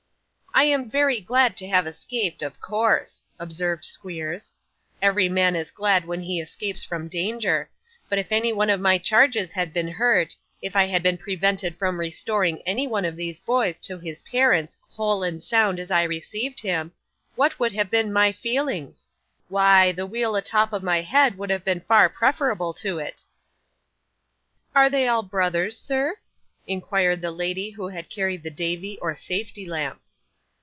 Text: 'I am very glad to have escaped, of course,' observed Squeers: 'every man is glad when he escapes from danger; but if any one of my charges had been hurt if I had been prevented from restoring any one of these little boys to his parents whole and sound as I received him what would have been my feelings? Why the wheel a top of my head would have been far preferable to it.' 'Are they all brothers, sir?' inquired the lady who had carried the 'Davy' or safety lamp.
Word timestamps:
'I 0.53 0.63
am 0.65 0.89
very 0.91 1.21
glad 1.21 1.55
to 1.57 1.67
have 1.69 1.87
escaped, 1.87 2.43
of 2.43 2.59
course,' 2.59 3.23
observed 3.39 3.85
Squeers: 3.85 4.51
'every 5.01 5.29
man 5.29 5.55
is 5.55 5.71
glad 5.71 6.03
when 6.03 6.19
he 6.21 6.41
escapes 6.41 6.83
from 6.83 7.07
danger; 7.07 7.69
but 8.09 8.19
if 8.19 8.33
any 8.33 8.51
one 8.51 8.69
of 8.69 8.81
my 8.81 8.97
charges 8.97 9.53
had 9.53 9.71
been 9.73 9.87
hurt 9.87 10.35
if 10.61 10.75
I 10.75 10.85
had 10.85 11.01
been 11.01 11.17
prevented 11.17 11.77
from 11.77 11.99
restoring 12.01 12.61
any 12.63 12.85
one 12.85 13.05
of 13.05 13.15
these 13.15 13.39
little 13.39 13.53
boys 13.55 13.79
to 13.79 13.97
his 13.97 14.21
parents 14.23 14.77
whole 14.89 15.23
and 15.23 15.41
sound 15.41 15.79
as 15.79 15.89
I 15.89 16.03
received 16.03 16.59
him 16.59 16.91
what 17.35 17.57
would 17.57 17.71
have 17.71 17.89
been 17.89 18.11
my 18.11 18.33
feelings? 18.33 19.07
Why 19.47 19.93
the 19.93 20.05
wheel 20.05 20.35
a 20.35 20.41
top 20.41 20.73
of 20.73 20.83
my 20.83 20.99
head 21.01 21.37
would 21.37 21.49
have 21.49 21.63
been 21.63 21.79
far 21.79 22.09
preferable 22.09 22.73
to 22.75 22.99
it.' 22.99 23.23
'Are 24.75 24.89
they 24.89 25.07
all 25.07 25.23
brothers, 25.23 25.77
sir?' 25.79 26.17
inquired 26.67 27.21
the 27.21 27.31
lady 27.31 27.71
who 27.71 27.87
had 27.87 28.09
carried 28.09 28.43
the 28.43 28.51
'Davy' 28.51 28.99
or 29.01 29.15
safety 29.15 29.65
lamp. 29.65 29.99